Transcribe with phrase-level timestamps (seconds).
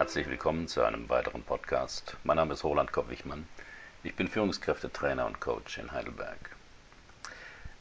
[0.00, 2.16] Herzlich willkommen zu einem weiteren Podcast.
[2.24, 3.46] Mein Name ist Roland Kopp-Wichmann.
[4.02, 6.38] Ich bin Führungskräftetrainer und Coach in Heidelberg.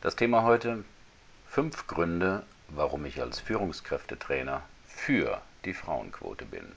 [0.01, 0.83] Das Thema heute:
[1.47, 6.73] fünf Gründe, warum ich als Führungskräftetrainer für die Frauenquote bin.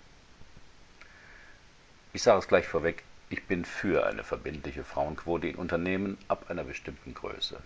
[2.12, 6.62] Ich sage es gleich vorweg, ich bin für eine verbindliche Frauenquote in Unternehmen ab einer
[6.62, 7.58] bestimmten Größe.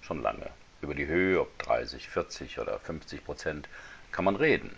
[0.00, 0.48] Schon lange.
[0.80, 3.68] Über die Höhe, ob 30, 40 oder 50 Prozent,
[4.12, 4.74] kann man reden.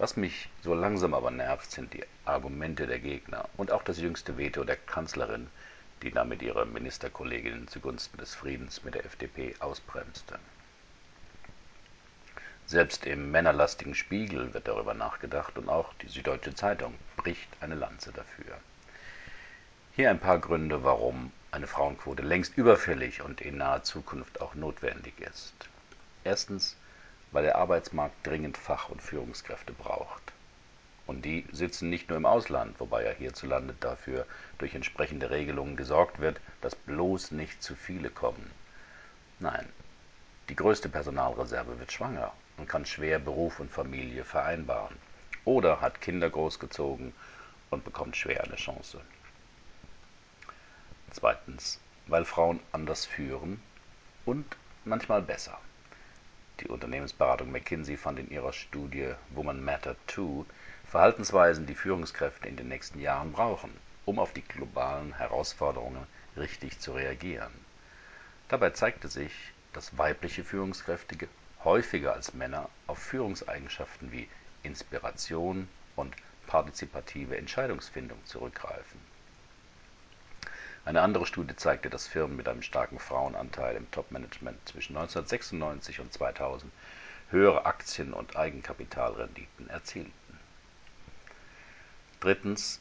[0.00, 4.38] Was mich so langsam aber nervt, sind die Argumente der Gegner und auch das jüngste
[4.38, 5.50] Veto der Kanzlerin,
[6.00, 10.38] die damit ihre Ministerkolleginnen zugunsten des Friedens mit der FDP ausbremste.
[12.64, 18.10] Selbst im männerlastigen Spiegel wird darüber nachgedacht und auch die Süddeutsche Zeitung bricht eine Lanze
[18.10, 18.56] dafür.
[19.96, 25.20] Hier ein paar Gründe, warum eine Frauenquote längst überfällig und in naher Zukunft auch notwendig
[25.20, 25.68] ist.
[26.24, 26.78] Erstens,
[27.32, 30.32] weil der Arbeitsmarkt dringend Fach- und Führungskräfte braucht.
[31.06, 34.26] Und die sitzen nicht nur im Ausland, wobei ja hierzulande dafür
[34.58, 38.50] durch entsprechende Regelungen gesorgt wird, dass bloß nicht zu viele kommen.
[39.40, 39.68] Nein,
[40.48, 44.96] die größte Personalreserve wird schwanger und kann schwer Beruf und Familie vereinbaren.
[45.44, 47.12] Oder hat Kinder großgezogen
[47.70, 49.00] und bekommt schwer eine Chance.
[51.12, 53.62] Zweitens, weil Frauen anders führen
[54.26, 55.58] und manchmal besser.
[56.60, 60.44] Die Unternehmensberatung McKinsey fand in ihrer Studie Woman Matter 2
[60.84, 63.70] Verhaltensweisen, die Führungskräfte in den nächsten Jahren brauchen,
[64.04, 67.52] um auf die globalen Herausforderungen richtig zu reagieren.
[68.48, 69.32] Dabei zeigte sich,
[69.72, 71.28] dass weibliche Führungskräfte
[71.64, 74.28] häufiger als Männer auf Führungseigenschaften wie
[74.62, 76.14] Inspiration und
[76.46, 79.00] partizipative Entscheidungsfindung zurückgreifen.
[80.84, 86.12] Eine andere Studie zeigte, dass Firmen mit einem starken Frauenanteil im Topmanagement zwischen 1996 und
[86.12, 86.72] 2000
[87.30, 90.12] höhere Aktien- und Eigenkapitalrenditen erzielten.
[92.20, 92.80] Drittens,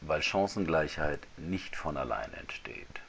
[0.00, 3.00] weil Chancengleichheit nicht von allein entsteht.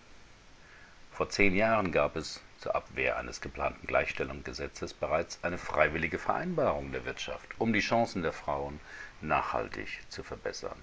[1.12, 7.06] Vor zehn Jahren gab es zur Abwehr eines geplanten Gleichstellungsgesetzes bereits eine freiwillige Vereinbarung der
[7.06, 8.80] Wirtschaft, um die Chancen der Frauen
[9.22, 10.82] nachhaltig zu verbessern.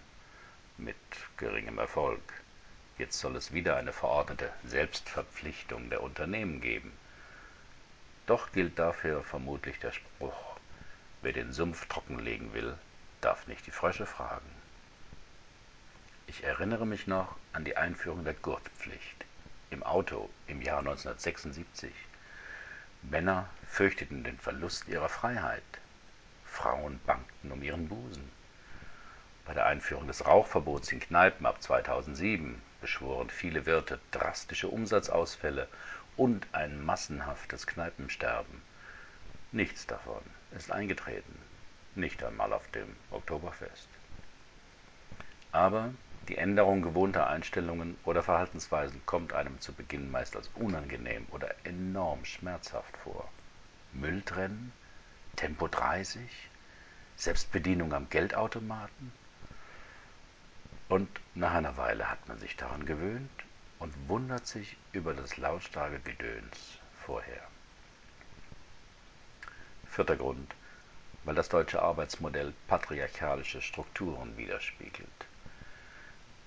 [0.76, 0.96] Mit
[1.36, 2.20] geringem Erfolg.
[3.00, 6.92] Jetzt soll es wieder eine verordnete Selbstverpflichtung der Unternehmen geben.
[8.26, 10.58] Doch gilt dafür vermutlich der Spruch,
[11.22, 12.76] wer den Sumpf trockenlegen will,
[13.22, 14.50] darf nicht die Frösche fragen.
[16.26, 19.24] Ich erinnere mich noch an die Einführung der Gurtpflicht
[19.70, 21.90] im Auto im Jahr 1976.
[23.00, 25.62] Männer fürchteten den Verlust ihrer Freiheit.
[26.44, 28.30] Frauen bangten um ihren Busen.
[29.46, 35.68] Bei der Einführung des Rauchverbots in Kneipen ab 2007 beschworen viele Wirte drastische Umsatzausfälle
[36.16, 38.62] und ein massenhaftes Kneipensterben.
[39.52, 40.22] Nichts davon
[40.56, 41.38] ist eingetreten,
[41.94, 43.88] nicht einmal auf dem Oktoberfest.
[45.52, 45.92] Aber
[46.28, 52.24] die Änderung gewohnter Einstellungen oder Verhaltensweisen kommt einem zu Beginn meist als unangenehm oder enorm
[52.24, 53.28] schmerzhaft vor.
[53.92, 54.72] Müll trennen,
[55.34, 56.20] Tempo 30,
[57.16, 59.12] Selbstbedienung am Geldautomaten,
[60.90, 63.30] und nach einer Weile hat man sich daran gewöhnt
[63.78, 67.42] und wundert sich über das lautstarke Gedöns vorher.
[69.86, 70.52] Vierter Grund,
[71.24, 75.08] weil das deutsche Arbeitsmodell patriarchalische Strukturen widerspiegelt.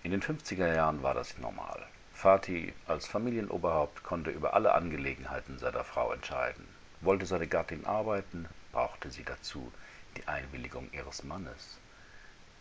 [0.03, 1.87] In den 50er Jahren war das normal.
[2.13, 6.67] Vati als Familienoberhaupt konnte über alle Angelegenheiten seiner Frau entscheiden.
[6.99, 9.71] Wollte seine Gattin arbeiten, brauchte sie dazu
[10.17, 11.79] die Einwilligung ihres Mannes.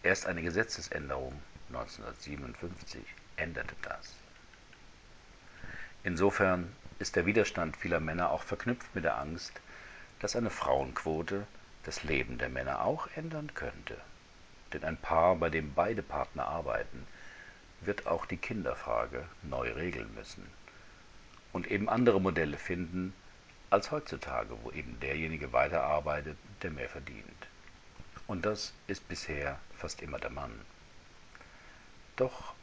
[0.05, 1.41] Erst eine Gesetzesänderung
[1.75, 3.03] 1957
[3.37, 4.15] änderte das.
[6.05, 9.61] Insofern ist der Widerstand vieler Männer auch verknüpft mit der Angst,
[10.21, 11.47] dass eine Frauenquote
[11.85, 13.97] das Leben der Männer auch ändern könnte.
[14.73, 17.07] Denn ein Paar, bei dem beide Partner arbeiten,
[17.81, 20.47] wird auch die Kinderfrage neu regeln müssen
[21.53, 23.15] und eben andere Modelle finden
[23.71, 27.49] als heutzutage, wo eben derjenige weiterarbeitet, der mehr verdient.
[28.27, 30.53] Und das ist bisher fast immer der Mann.
[32.23, 32.55] Doch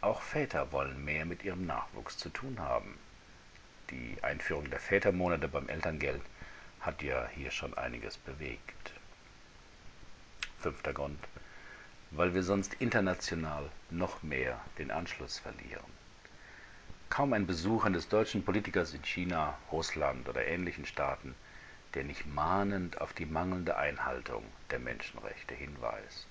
[0.00, 2.96] auch Väter wollen mehr mit ihrem Nachwuchs zu tun haben.
[3.90, 6.22] Die Einführung der Vätermonate beim Elterngeld
[6.80, 8.92] hat ja hier schon einiges bewegt.
[10.60, 11.18] Fünfter Grund,
[12.12, 15.92] weil wir sonst international noch mehr den Anschluss verlieren.
[17.08, 21.34] Kaum ein Besuch eines deutschen Politikers in China, Russland oder ähnlichen Staaten,
[21.94, 26.28] der nicht mahnend auf die mangelnde Einhaltung der Menschenrechte hinweist.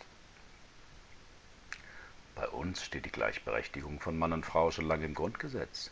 [2.70, 5.90] Uns steht die Gleichberechtigung von Mann und Frau schon lange im Grundgesetz.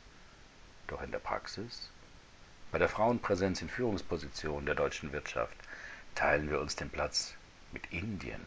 [0.86, 1.90] Doch in der Praxis?
[2.72, 5.56] Bei der Frauenpräsenz in Führungspositionen der deutschen Wirtschaft
[6.14, 7.34] teilen wir uns den Platz
[7.72, 8.46] mit Indien,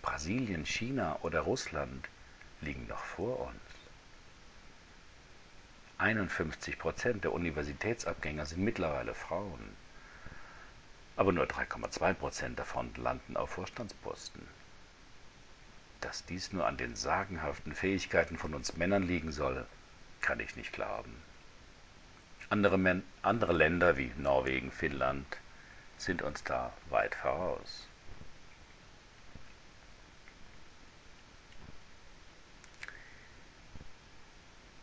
[0.00, 2.08] Brasilien, China oder Russland
[2.62, 3.60] liegen noch vor uns.
[5.98, 9.76] 51 Prozent der Universitätsabgänger sind mittlerweile Frauen,
[11.16, 14.55] aber nur 3,2 Prozent davon landen auf Vorstandsposten.
[16.16, 19.66] Dass dies nur an den sagenhaften Fähigkeiten von uns Männern liegen soll,
[20.22, 21.14] kann ich nicht glauben.
[22.48, 25.26] Andere, andere Länder wie Norwegen, Finnland
[25.98, 27.86] sind uns da weit voraus.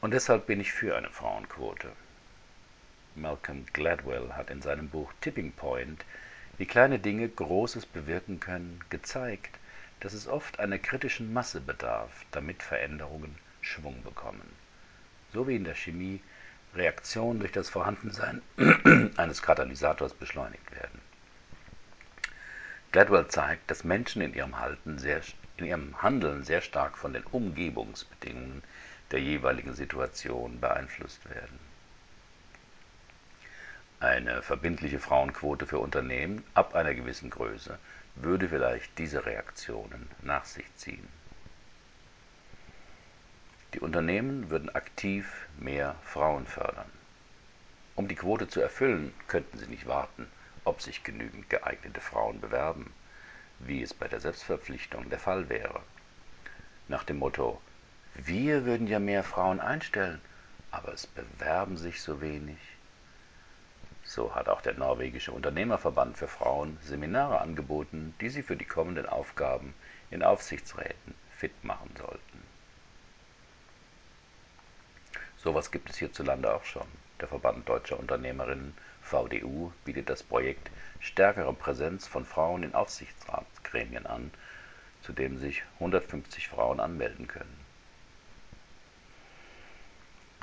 [0.01, 1.93] Und deshalb bin ich für eine Frauenquote.
[3.15, 6.05] Malcolm Gladwell hat in seinem Buch Tipping Point,
[6.59, 9.57] wie kleine Dinge Großes bewirken können, gezeigt,
[10.03, 14.53] dass es oft einer kritischen Masse bedarf, damit Veränderungen Schwung bekommen.
[15.31, 16.19] So wie in der Chemie
[16.75, 18.41] Reaktionen durch das Vorhandensein
[19.17, 20.99] eines Katalysators beschleunigt werden.
[22.91, 24.53] Gladwell zeigt, dass Menschen in ihrem,
[24.97, 25.21] sehr,
[25.55, 28.61] in ihrem Handeln sehr stark von den Umgebungsbedingungen
[29.11, 31.59] der jeweiligen Situation beeinflusst werden.
[34.01, 37.79] Eine verbindliche Frauenquote für Unternehmen ab einer gewissen Größe
[38.15, 41.07] würde vielleicht diese Reaktionen nach sich ziehen.
[43.73, 46.91] Die Unternehmen würden aktiv mehr Frauen fördern.
[47.95, 50.27] Um die Quote zu erfüllen, könnten sie nicht warten,
[50.63, 52.93] ob sich genügend geeignete Frauen bewerben,
[53.59, 55.81] wie es bei der Selbstverpflichtung der Fall wäre.
[56.87, 57.61] Nach dem Motto
[58.15, 60.21] wir würden ja mehr Frauen einstellen,
[60.69, 62.57] aber es bewerben sich so wenig.
[64.15, 69.07] So hat auch der norwegische Unternehmerverband für Frauen Seminare angeboten, die sie für die kommenden
[69.07, 69.73] Aufgaben
[70.11, 72.43] in Aufsichtsräten fit machen sollten.
[75.37, 76.85] Sowas gibt es hierzulande auch schon.
[77.21, 80.69] Der Verband Deutscher Unternehmerinnen VDU bietet das Projekt
[80.99, 84.29] Stärkere Präsenz von Frauen in Aufsichtsratsgremien an,
[85.01, 87.62] zu dem sich 150 Frauen anmelden können.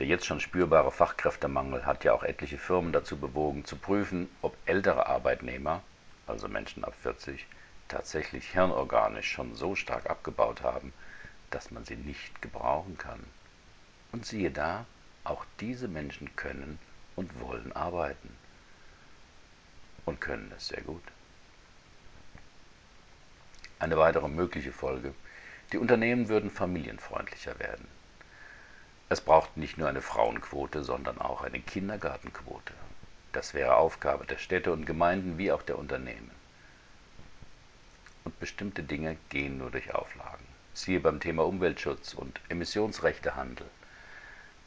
[0.00, 4.56] Der jetzt schon spürbare Fachkräftemangel hat ja auch etliche Firmen dazu bewogen, zu prüfen, ob
[4.64, 5.82] ältere Arbeitnehmer,
[6.26, 7.46] also Menschen ab 40,
[7.86, 10.94] tatsächlich hirnorganisch schon so stark abgebaut haben,
[11.50, 13.22] dass man sie nicht gebrauchen kann.
[14.10, 14.86] Und siehe da,
[15.22, 16.78] auch diese Menschen können
[17.14, 18.34] und wollen arbeiten.
[20.06, 21.04] Und können es sehr gut.
[23.78, 25.12] Eine weitere mögliche Folge,
[25.72, 27.99] die Unternehmen würden familienfreundlicher werden.
[29.12, 32.72] Es braucht nicht nur eine Frauenquote, sondern auch eine Kindergartenquote.
[33.32, 36.30] Das wäre Aufgabe der Städte und Gemeinden wie auch der Unternehmen.
[38.22, 40.44] Und bestimmte Dinge gehen nur durch Auflagen.
[40.74, 43.66] Siehe beim Thema Umweltschutz und Emissionsrechtehandel.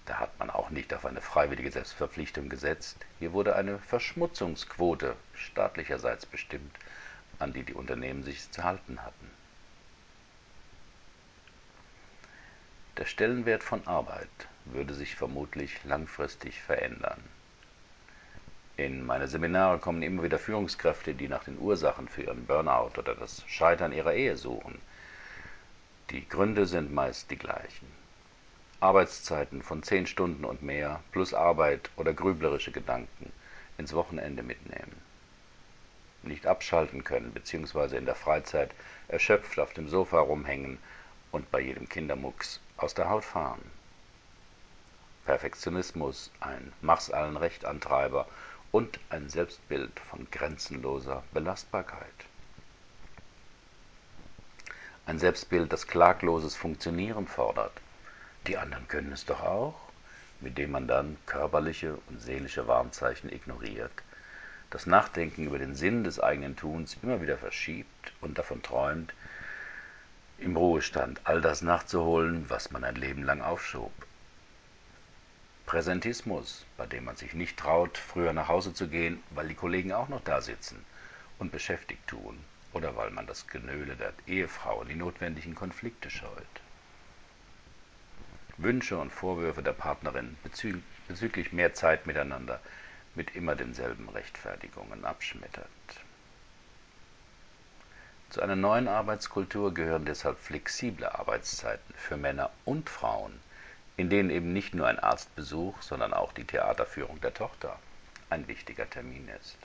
[0.07, 2.98] Da hat man auch nicht auf eine freiwillige Selbstverpflichtung gesetzt.
[3.19, 6.75] Hier wurde eine Verschmutzungsquote staatlicherseits bestimmt,
[7.39, 9.32] an die die Unternehmen sich zu halten hatten.
[12.98, 14.30] Der Stellenwert von Arbeit
[14.66, 17.24] würde sich vermutlich langfristig verändern.
[18.78, 23.16] In meine Seminare kommen immer wieder Führungskräfte, die nach den Ursachen für ihren Burnout oder
[23.16, 24.80] das Scheitern ihrer Ehe suchen.
[26.12, 27.92] Die Gründe sind meist die gleichen.
[28.80, 33.34] Arbeitszeiten von zehn Stunden und mehr plus Arbeit oder grüblerische Gedanken
[33.79, 35.01] ins Wochenende mitnehmen.
[36.22, 37.98] Nicht abschalten können bzw.
[37.98, 38.70] in der Freizeit
[39.08, 40.77] erschöpft auf dem Sofa rumhängen
[41.32, 43.62] und bei jedem Kindermucks aus der Haut fahren.
[45.25, 48.28] Perfektionismus, ein Mach's allen Recht Antreiber
[48.72, 52.08] und ein Selbstbild von grenzenloser Belastbarkeit.
[55.06, 57.74] Ein Selbstbild, das klagloses Funktionieren fordert.
[58.48, 59.80] Die anderen können es doch auch,
[60.42, 63.92] mit dem man dann körperliche und seelische Warnzeichen ignoriert,
[64.70, 69.13] das Nachdenken über den Sinn des eigenen Tuns immer wieder verschiebt und davon träumt,
[70.38, 73.92] im Ruhestand all das nachzuholen, was man ein Leben lang aufschob.
[75.66, 79.94] Präsentismus, bei dem man sich nicht traut, früher nach Hause zu gehen, weil die Kollegen
[79.94, 80.84] auch noch da sitzen
[81.40, 82.38] und beschäftigt tun
[82.74, 86.46] oder weil man das Genöle der Ehefrau die notwendigen Konflikte scheut.
[88.58, 90.38] Wünsche und Vorwürfe der Partnerin
[91.08, 92.60] bezüglich mehr Zeit miteinander
[93.16, 95.68] mit immer denselben Rechtfertigungen abschmettert.
[98.34, 103.40] Zu einer neuen Arbeitskultur gehören deshalb flexible Arbeitszeiten für Männer und Frauen,
[103.96, 107.78] in denen eben nicht nur ein Arztbesuch, sondern auch die Theaterführung der Tochter
[108.32, 109.60] ein wichtiger Termin ist.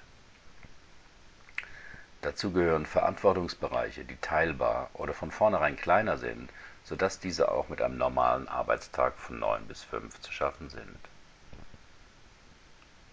[2.20, 6.50] Dazu gehören Verantwortungsbereiche, die teilbar oder von vornherein kleiner sind,
[6.84, 10.98] sodass diese auch mit einem normalen Arbeitstag von 9 bis 5 zu schaffen sind.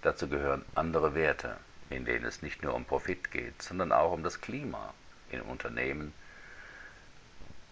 [0.02, 1.56] Dazu gehören andere Werte,
[1.90, 4.94] in denen es nicht nur um Profit geht, sondern auch um das Klima,
[5.30, 6.14] in Unternehmen,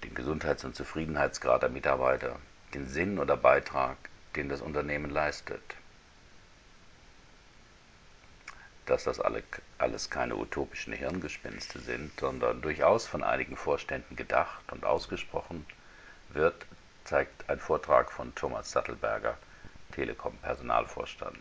[0.03, 2.38] den Gesundheits- und Zufriedenheitsgrad der Mitarbeiter,
[2.74, 3.98] den Sinn oder Beitrag,
[4.36, 5.62] den das Unternehmen leistet.
[8.86, 9.19] Dass das
[9.79, 15.65] alles keine utopischen Hirngespinste sind, sondern durchaus von einigen Vorständen gedacht und ausgesprochen
[16.29, 16.65] wird,
[17.05, 19.38] zeigt ein Vortrag von Thomas Sattelberger,
[19.91, 21.38] Telekom-Personalvorstand.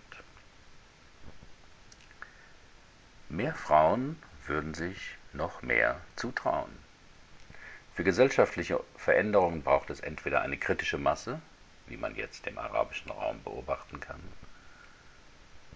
[3.28, 6.70] Mehr Frauen würden sich noch mehr zutrauen.
[7.94, 11.40] Für gesellschaftliche Veränderungen braucht es entweder eine kritische Masse,
[11.86, 14.20] wie man jetzt im arabischen Raum beobachten kann.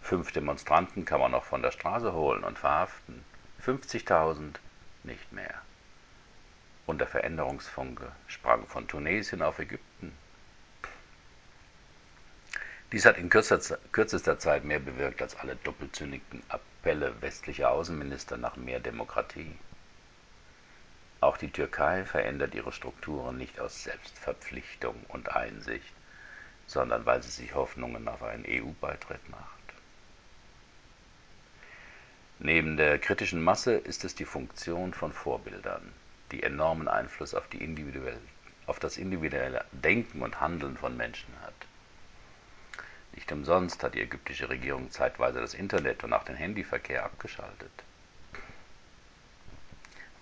[0.01, 3.25] Fünf Demonstranten kann man noch von der Straße holen und verhaften,
[3.65, 4.55] 50.000
[5.03, 5.55] nicht mehr.
[6.87, 9.86] Und der Veränderungsfunke sprang von Tunesien auf Ägypten.
[12.97, 18.81] Dies hat in kürzester Zeit mehr bewirkt als alle doppelzüngigen Appelle westlicher Außenminister nach mehr
[18.81, 19.55] Demokratie.
[21.21, 25.93] Auch die Türkei verändert ihre Strukturen nicht aus Selbstverpflichtung und Einsicht,
[26.67, 29.75] sondern weil sie sich Hoffnungen auf einen EU-Beitritt macht.
[32.39, 35.93] Neben der kritischen Masse ist es die Funktion von Vorbildern,
[36.33, 37.47] die enormen Einfluss auf,
[38.65, 41.66] auf das individuelle Denken und Handeln von Menschen hat.
[43.17, 47.73] Nicht umsonst hat die ägyptische Regierung zeitweise das Internet und auch den Handyverkehr abgeschaltet.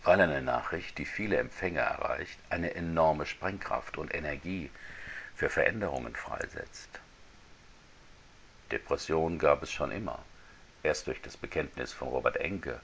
[0.04, 4.70] Weil eine Nachricht, die viele Empfänger erreicht, eine enorme Sprengkraft und Energie
[5.34, 7.00] für Veränderungen freisetzt.
[8.70, 10.20] Depression gab es schon immer.
[10.84, 12.80] Erst durch das Bekenntnis von Robert Enke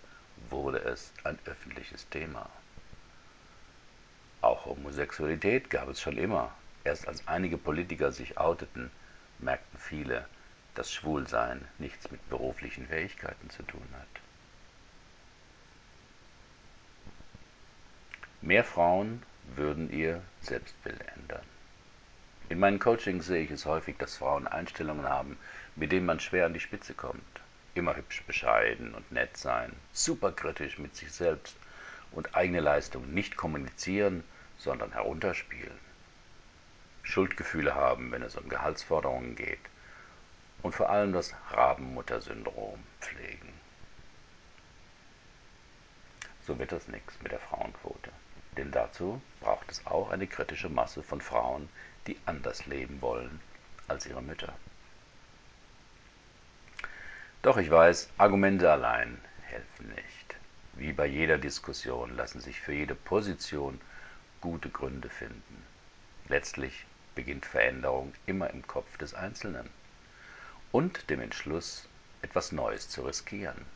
[0.48, 2.50] wurde es ein öffentliches Thema.
[4.40, 6.52] Auch Homosexualität gab es schon immer.
[6.82, 8.90] Erst als einige Politiker sich outeten,
[9.42, 10.26] merkten viele,
[10.74, 14.22] dass Schwulsein nichts mit beruflichen Fähigkeiten zu tun hat.
[18.42, 19.22] Mehr Frauen
[19.54, 21.44] würden ihr Selbstbild ändern.
[22.48, 25.36] In meinen Coachings sehe ich es häufig, dass Frauen Einstellungen haben,
[25.76, 27.22] mit denen man schwer an die Spitze kommt.
[27.74, 31.56] Immer hübsch bescheiden und nett sein, superkritisch mit sich selbst
[32.12, 34.24] und eigene Leistung nicht kommunizieren,
[34.58, 35.89] sondern herunterspielen.
[37.02, 39.60] Schuldgefühle haben, wenn es um Gehaltsforderungen geht
[40.62, 43.52] und vor allem das Rabenmutter-Syndrom pflegen.
[46.46, 48.10] So wird das nichts mit der Frauenquote.
[48.56, 51.68] Denn dazu braucht es auch eine kritische Masse von Frauen,
[52.06, 53.40] die anders leben wollen
[53.88, 54.54] als ihre Mütter.
[57.42, 60.36] Doch ich weiß, Argumente allein helfen nicht.
[60.74, 63.80] Wie bei jeder Diskussion lassen sich für jede Position
[64.40, 65.64] gute Gründe finden.
[66.28, 66.84] Letztlich
[67.20, 69.68] beginnt Veränderung immer im Kopf des Einzelnen
[70.72, 71.86] und dem Entschluss,
[72.22, 73.66] etwas Neues zu riskieren.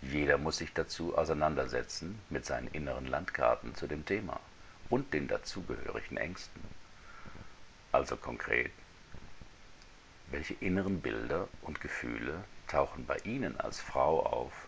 [0.00, 4.40] Jeder muss sich dazu auseinandersetzen mit seinen inneren Landkarten zu dem Thema
[4.90, 6.60] und den dazugehörigen Ängsten.
[7.92, 8.72] Also konkret,
[10.32, 14.66] welche inneren Bilder und Gefühle tauchen bei Ihnen als Frau auf,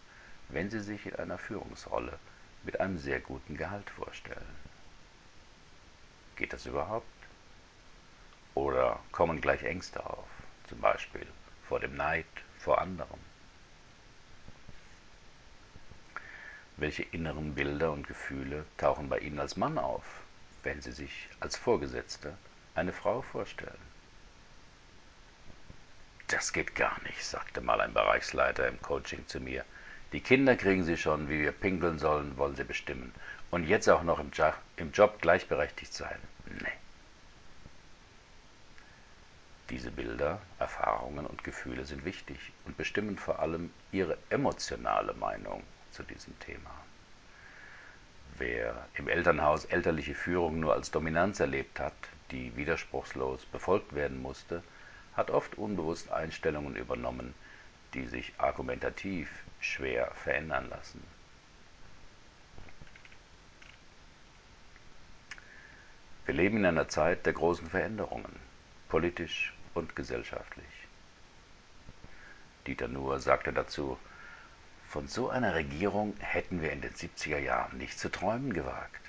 [0.51, 2.17] wenn Sie sich in einer Führungsrolle
[2.63, 4.55] mit einem sehr guten Gehalt vorstellen?
[6.37, 7.07] Geht das überhaupt?
[8.55, 10.29] Oder kommen gleich Ängste auf,
[10.69, 11.27] zum Beispiel
[11.69, 12.27] vor dem Neid
[12.59, 13.21] vor anderen?
[16.77, 20.05] Welche inneren Bilder und Gefühle tauchen bei Ihnen als Mann auf,
[20.63, 22.37] wenn Sie sich als Vorgesetzte
[22.75, 23.79] eine Frau vorstellen?
[26.29, 29.65] Das geht gar nicht, sagte mal ein Bereichsleiter im Coaching zu mir.
[30.13, 33.13] Die Kinder kriegen sie schon, wie wir pinkeln sollen, wollen sie bestimmen.
[33.51, 36.19] Und jetzt auch noch im, jo im Job gleichberechtigt sein.
[36.47, 36.84] Nee.
[39.71, 46.03] Diese Bilder, Erfahrungen und Gefühle sind wichtig und bestimmen vor allem Ihre emotionale Meinung zu
[46.03, 46.71] diesem Thema.
[48.37, 51.95] Wer im Elternhaus elterliche Führung nur als Dominanz erlebt hat,
[52.31, 54.63] die widerspruchslos befolgt werden musste,
[55.17, 57.35] hat oft unbewusst Einstellungen übernommen,
[57.95, 61.03] die sich argumentativ schwer verändern lassen.
[66.27, 68.35] Wir leben in einer Zeit der großen Veränderungen,
[68.89, 70.67] politisch und gesellschaftlich.
[72.67, 73.99] Dieter Nuhr sagte dazu,
[74.89, 79.01] von so einer Regierung hätten wir in den 70er Jahren nicht zu träumen gewagt.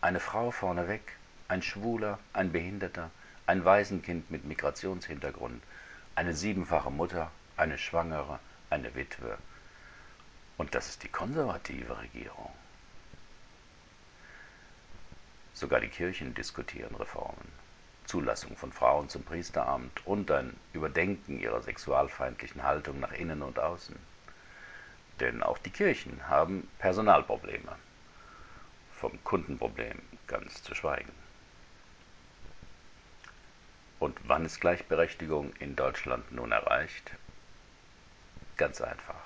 [0.00, 1.02] Eine Frau vorneweg,
[1.48, 3.10] ein Schwuler, ein Behinderter,
[3.46, 5.62] ein Waisenkind mit Migrationshintergrund,
[6.14, 8.40] eine siebenfache Mutter, eine Schwangere,
[8.70, 9.38] eine Witwe.
[10.56, 12.52] Und das ist die konservative Regierung.
[15.54, 17.69] Sogar die Kirchen diskutieren Reformen.
[18.10, 23.94] Zulassung von Frauen zum Priesteramt und ein Überdenken ihrer sexualfeindlichen Haltung nach innen und außen.
[25.20, 27.76] Denn auch die Kirchen haben Personalprobleme.
[28.90, 31.12] vom Kundenproblem ganz zu schweigen.
[34.00, 37.12] Und wann ist Gleichberechtigung in Deutschland nun erreicht?
[38.56, 39.22] Ganz einfach.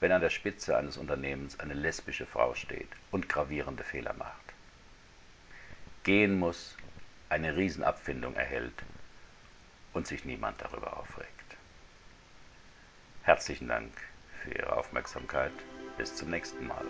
[0.00, 4.54] Wenn an der Spitze eines Unternehmens eine lesbische Frau steht und gravierende Fehler macht.
[6.02, 6.78] Gehen muss,
[7.30, 8.74] eine Riesenabfindung erhält
[9.92, 11.56] und sich niemand darüber aufregt.
[13.22, 13.92] Herzlichen Dank
[14.42, 15.52] für Ihre Aufmerksamkeit.
[15.96, 16.86] Bis zum nächsten Mal.